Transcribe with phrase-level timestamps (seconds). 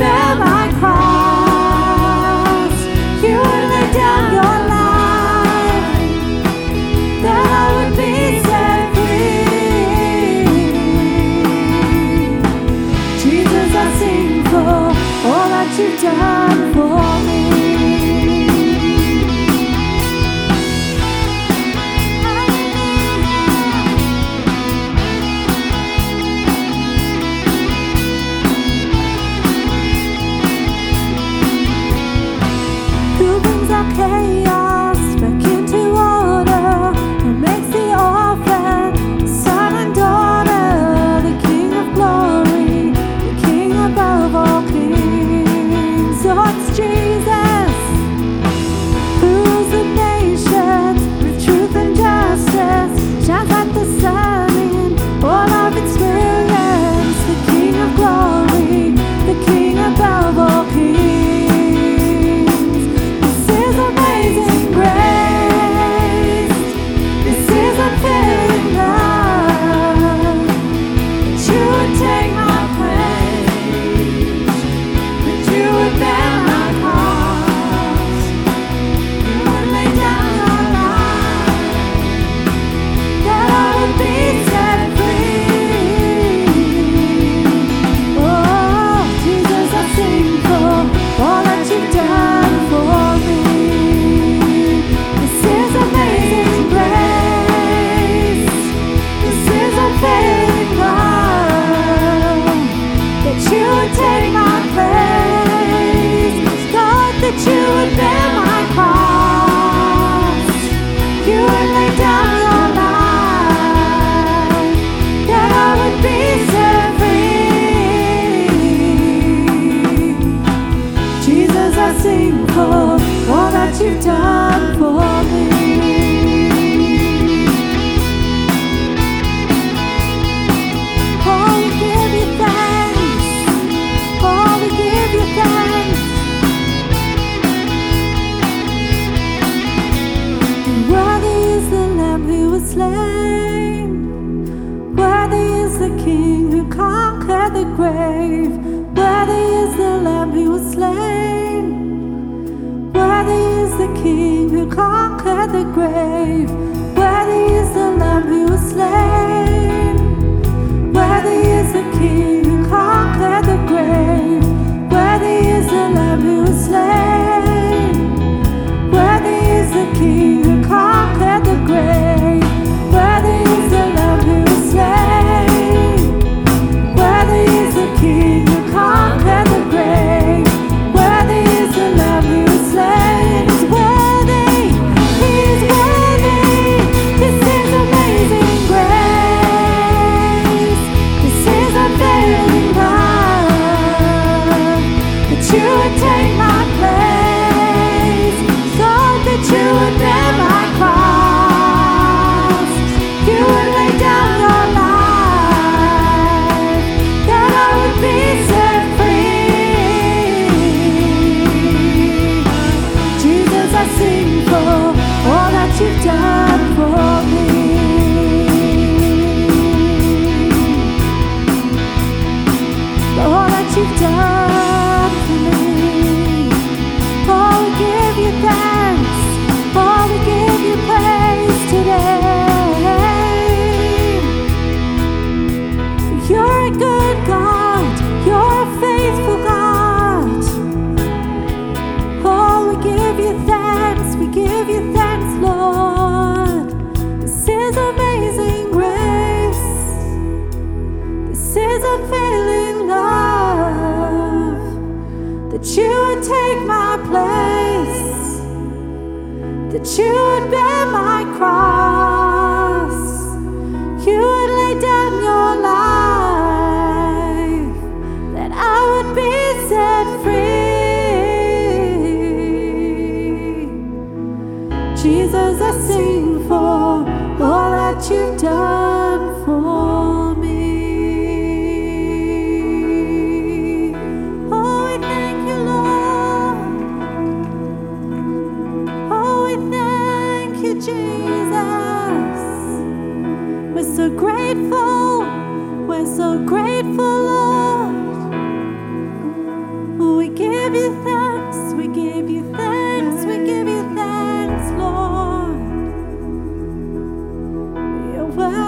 [0.00, 0.29] 나.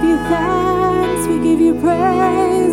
[0.00, 2.69] give you thanks, we give you praise.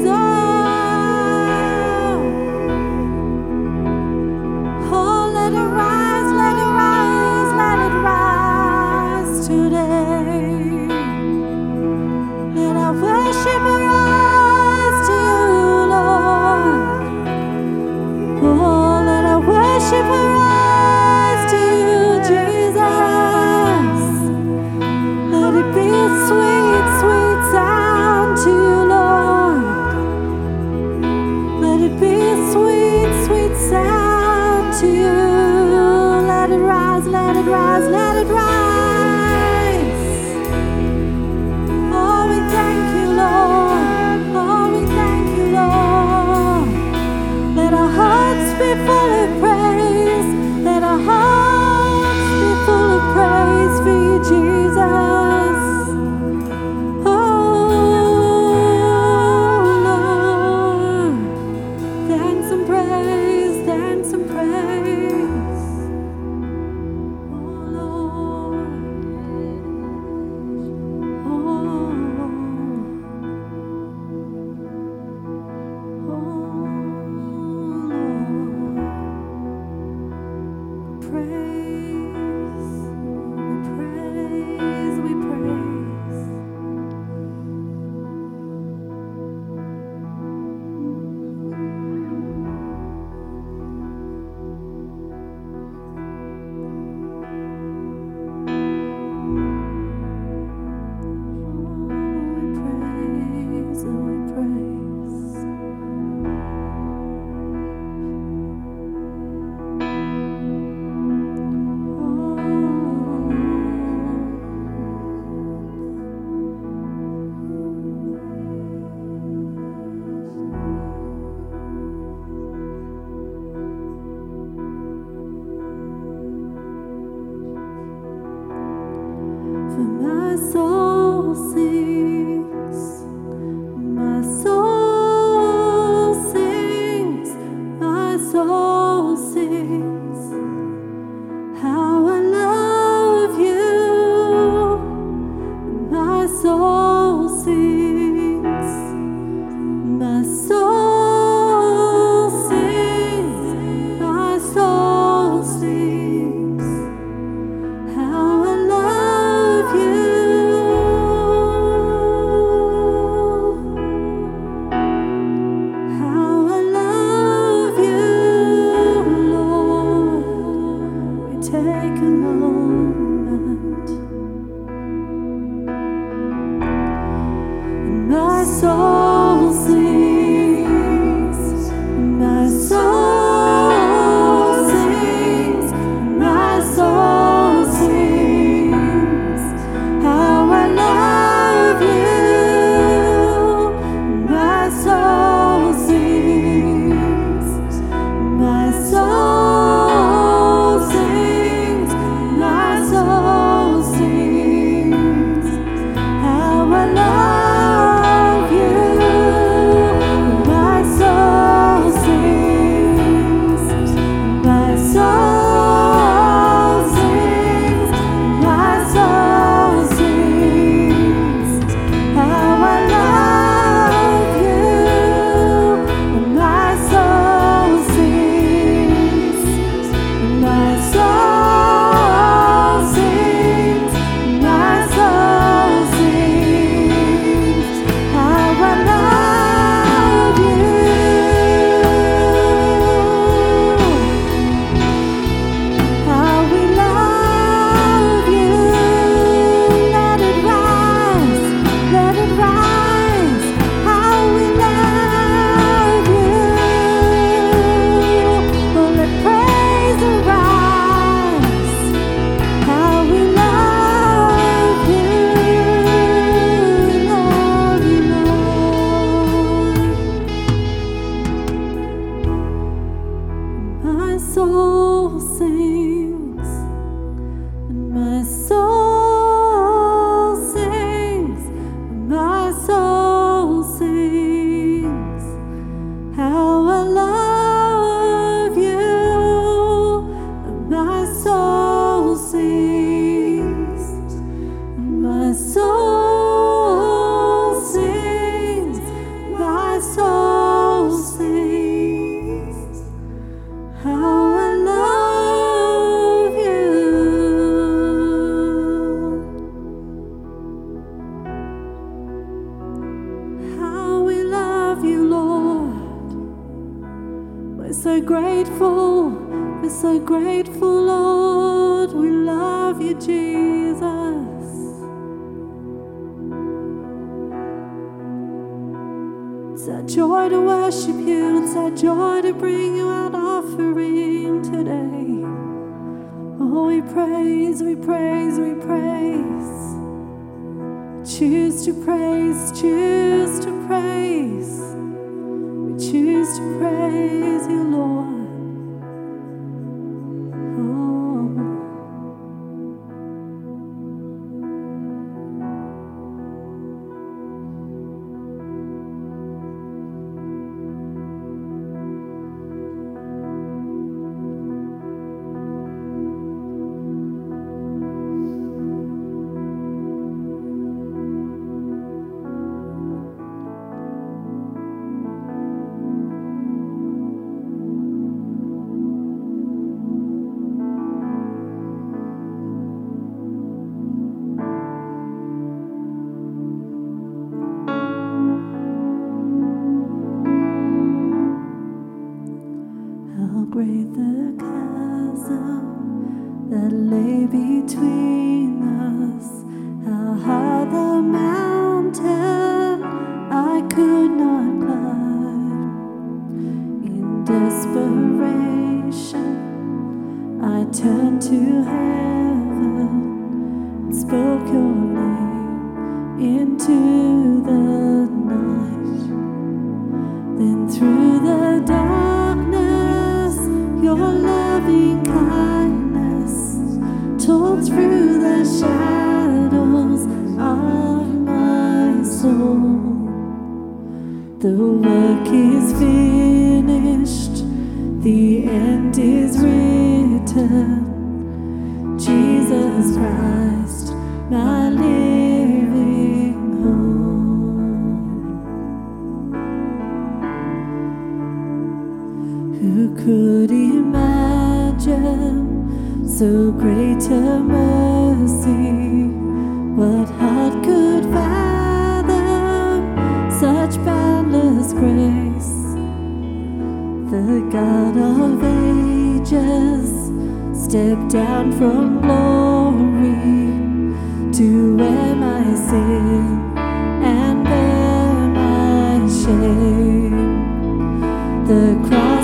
[481.48, 482.17] The cross.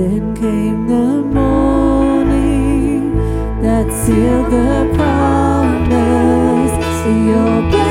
[0.00, 3.14] Then came the morning
[3.60, 6.72] that sealed the promise.
[7.04, 7.89] See your.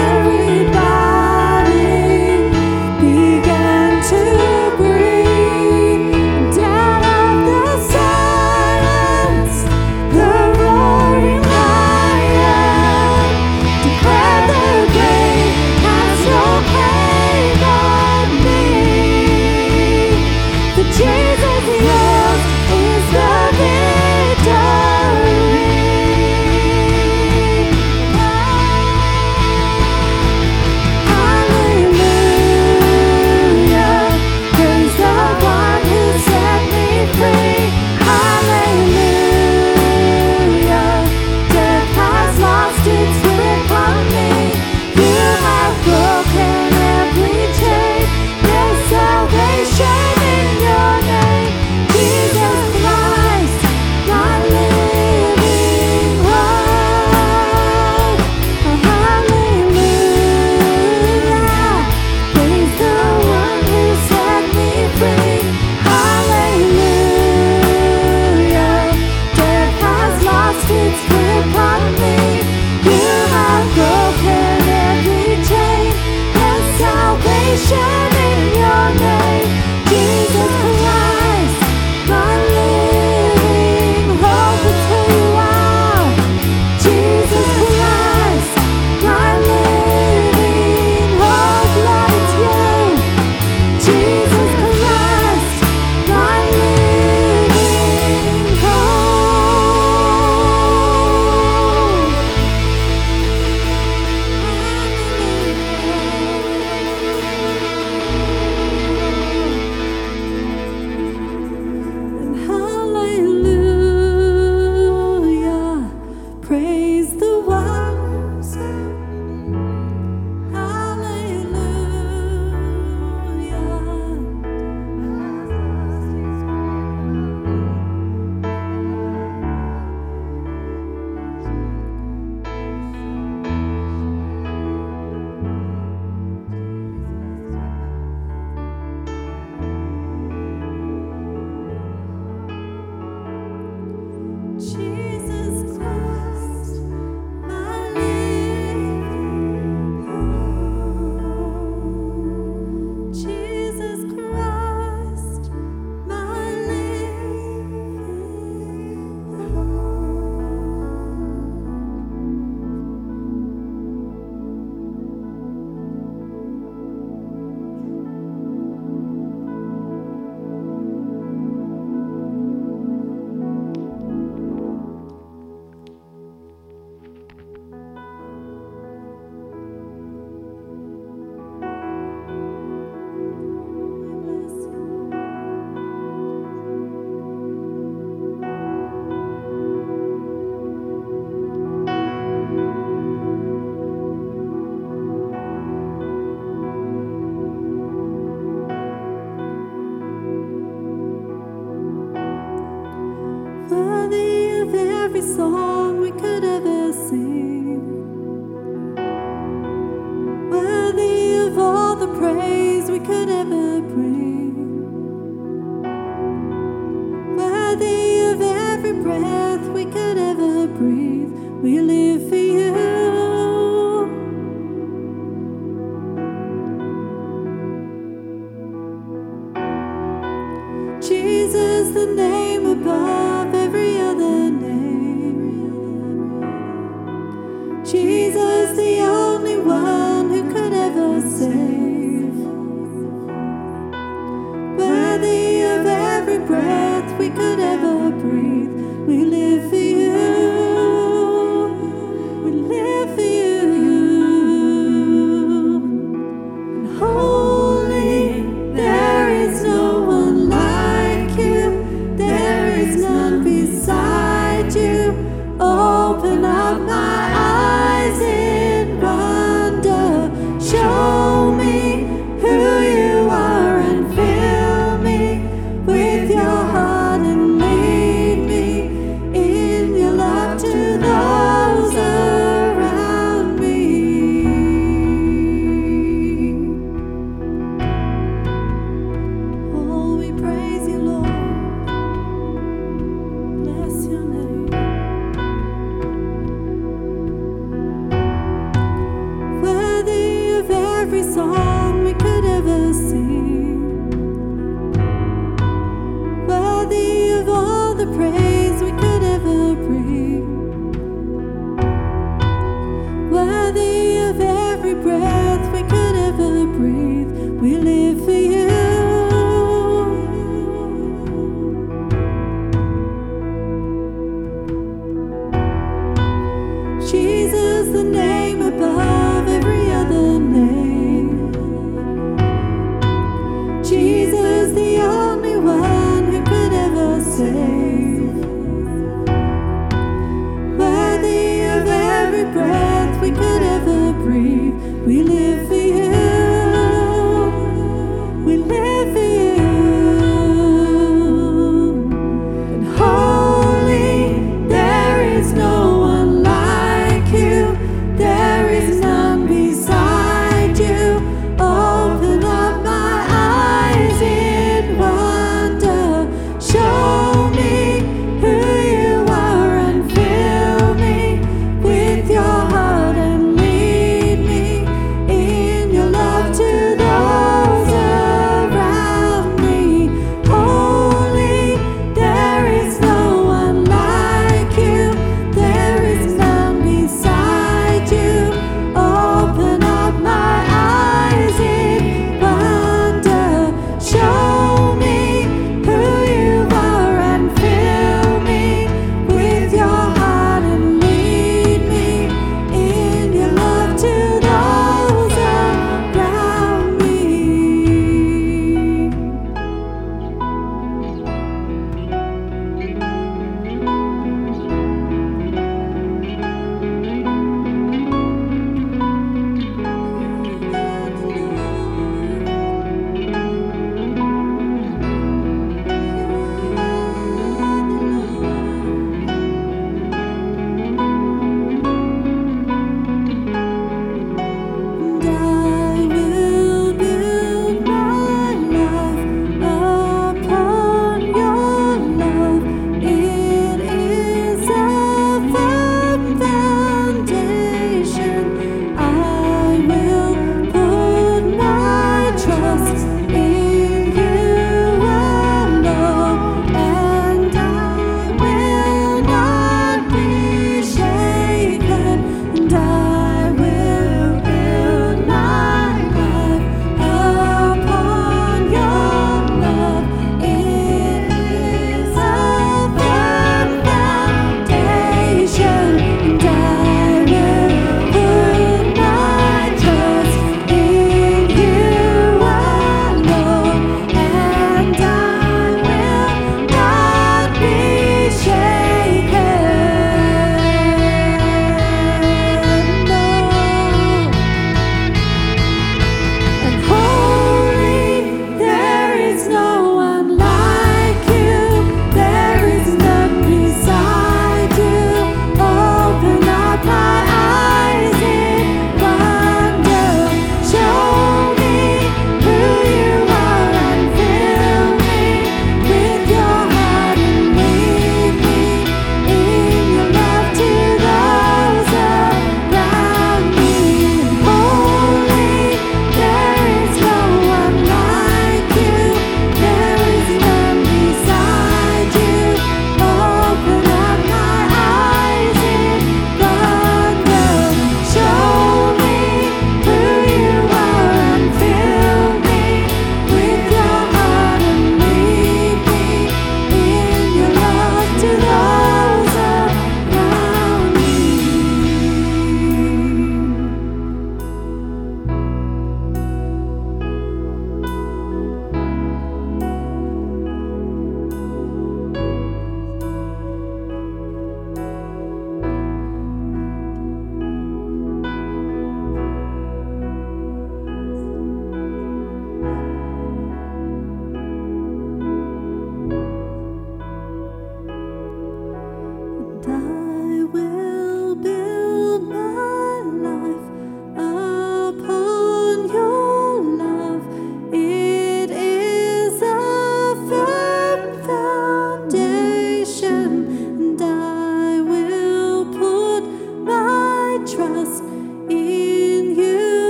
[205.40, 205.69] Every